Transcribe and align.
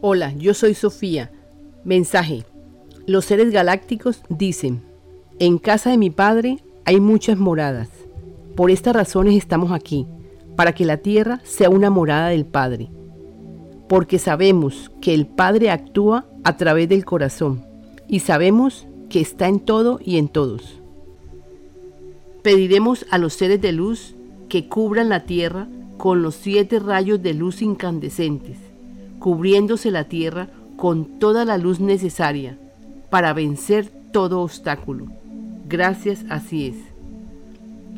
Hola, 0.00 0.32
yo 0.34 0.54
soy 0.54 0.74
Sofía. 0.74 1.32
Mensaje. 1.82 2.44
Los 3.08 3.24
seres 3.24 3.50
galácticos 3.50 4.22
dicen, 4.28 4.80
en 5.40 5.58
casa 5.58 5.90
de 5.90 5.98
mi 5.98 6.08
Padre 6.08 6.58
hay 6.84 7.00
muchas 7.00 7.36
moradas. 7.36 7.88
Por 8.54 8.70
estas 8.70 8.94
razones 8.94 9.34
estamos 9.34 9.72
aquí, 9.72 10.06
para 10.54 10.72
que 10.72 10.84
la 10.84 10.98
tierra 10.98 11.40
sea 11.42 11.68
una 11.68 11.90
morada 11.90 12.28
del 12.28 12.46
Padre. 12.46 12.90
Porque 13.88 14.20
sabemos 14.20 14.92
que 15.00 15.14
el 15.14 15.26
Padre 15.26 15.68
actúa 15.68 16.26
a 16.44 16.56
través 16.56 16.88
del 16.88 17.04
corazón 17.04 17.64
y 18.06 18.20
sabemos 18.20 18.86
que 19.08 19.20
está 19.20 19.48
en 19.48 19.58
todo 19.58 19.98
y 20.00 20.18
en 20.18 20.28
todos. 20.28 20.80
Pediremos 22.42 23.04
a 23.10 23.18
los 23.18 23.34
seres 23.34 23.60
de 23.60 23.72
luz 23.72 24.14
que 24.48 24.68
cubran 24.68 25.08
la 25.08 25.24
tierra 25.24 25.66
con 25.96 26.22
los 26.22 26.36
siete 26.36 26.78
rayos 26.78 27.20
de 27.20 27.34
luz 27.34 27.62
incandescentes 27.62 28.67
cubriéndose 29.28 29.90
la 29.90 30.04
tierra 30.04 30.48
con 30.78 31.18
toda 31.18 31.44
la 31.44 31.58
luz 31.58 31.80
necesaria 31.80 32.56
para 33.10 33.34
vencer 33.34 33.92
todo 34.10 34.40
obstáculo. 34.40 35.08
Gracias, 35.68 36.24
así 36.30 36.68
es. 36.68 36.76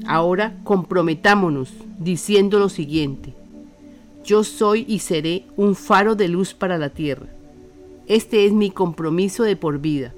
Ahora 0.09 0.59
comprometámonos 0.65 1.73
diciendo 2.01 2.59
lo 2.59 2.69
siguiente. 2.69 3.33
Yo 4.25 4.43
soy 4.43 4.85
y 4.89 4.99
seré 4.99 5.45
un 5.57 5.77
faro 5.77 6.17
de 6.17 6.27
luz 6.27 6.53
para 6.53 6.79
la 6.79 6.89
tierra. 6.89 7.29
Este 8.09 8.45
es 8.45 8.53
mi 8.53 8.73
compromiso 8.73 9.45
de 9.45 9.55
por 9.55 9.79
vida, 9.79 10.13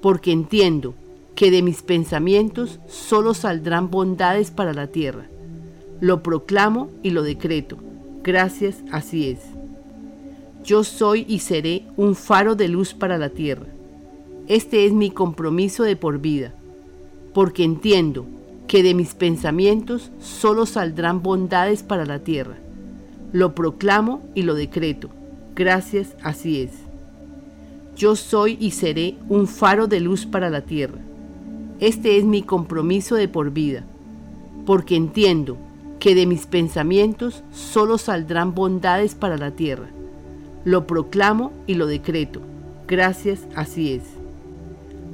porque 0.00 0.30
entiendo 0.30 0.94
que 1.34 1.50
de 1.50 1.62
mis 1.62 1.82
pensamientos 1.82 2.78
solo 2.86 3.34
saldrán 3.34 3.90
bondades 3.90 4.52
para 4.52 4.72
la 4.72 4.86
tierra. 4.86 5.26
Lo 6.00 6.22
proclamo 6.22 6.90
y 7.02 7.10
lo 7.10 7.24
decreto. 7.24 7.76
Gracias, 8.22 8.84
así 8.92 9.30
es. 9.30 9.57
Yo 10.68 10.84
soy 10.84 11.24
y 11.26 11.38
seré 11.38 11.84
un 11.96 12.14
faro 12.14 12.54
de 12.54 12.68
luz 12.68 12.92
para 12.92 13.16
la 13.16 13.30
tierra. 13.30 13.64
Este 14.48 14.84
es 14.84 14.92
mi 14.92 15.10
compromiso 15.10 15.82
de 15.82 15.96
por 15.96 16.18
vida, 16.18 16.52
porque 17.32 17.64
entiendo 17.64 18.26
que 18.66 18.82
de 18.82 18.92
mis 18.92 19.14
pensamientos 19.14 20.12
solo 20.18 20.66
saldrán 20.66 21.22
bondades 21.22 21.82
para 21.82 22.04
la 22.04 22.18
tierra. 22.18 22.58
Lo 23.32 23.54
proclamo 23.54 24.20
y 24.34 24.42
lo 24.42 24.54
decreto. 24.54 25.08
Gracias, 25.56 26.14
así 26.22 26.60
es. 26.60 26.72
Yo 27.96 28.14
soy 28.14 28.58
y 28.60 28.72
seré 28.72 29.16
un 29.30 29.46
faro 29.46 29.86
de 29.86 30.00
luz 30.00 30.26
para 30.26 30.50
la 30.50 30.60
tierra. 30.60 30.98
Este 31.80 32.18
es 32.18 32.26
mi 32.26 32.42
compromiso 32.42 33.14
de 33.14 33.28
por 33.28 33.52
vida, 33.52 33.86
porque 34.66 34.96
entiendo 34.96 35.56
que 35.98 36.14
de 36.14 36.26
mis 36.26 36.44
pensamientos 36.44 37.42
solo 37.52 37.96
saldrán 37.96 38.54
bondades 38.54 39.14
para 39.14 39.38
la 39.38 39.52
tierra. 39.52 39.88
Lo 40.64 40.86
proclamo 40.86 41.52
y 41.66 41.74
lo 41.74 41.86
decreto. 41.86 42.40
Gracias, 42.86 43.46
así 43.54 43.92
es. 43.92 44.02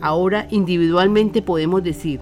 Ahora 0.01 0.47
individualmente 0.51 1.43
podemos 1.43 1.83
decir, 1.83 2.21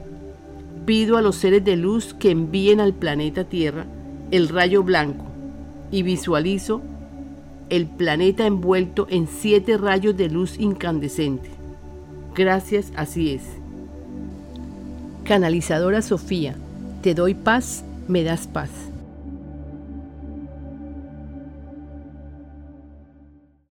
pido 0.87 1.17
a 1.17 1.23
los 1.23 1.37
seres 1.37 1.64
de 1.64 1.77
luz 1.77 2.14
que 2.14 2.31
envíen 2.31 2.81
al 2.81 2.92
planeta 2.92 3.45
Tierra 3.45 3.87
el 4.31 4.48
rayo 4.48 4.83
blanco 4.83 5.25
y 5.91 6.03
visualizo 6.03 6.81
el 7.70 7.87
planeta 7.87 8.47
envuelto 8.47 9.06
en 9.11 9.27
siete 9.27 9.79
rayos 9.79 10.17
de 10.17 10.29
luz 10.29 10.59
incandescente. 10.59 11.51
Gracias, 12.34 12.92
así 12.97 13.31
es. 13.31 13.42
Canalizadora 15.25 16.03
Sofía, 16.03 16.57
te 17.03 17.14
doy 17.14 17.34
paz, 17.34 17.84
me 18.09 18.25
das 18.25 18.47
paz. 18.47 18.92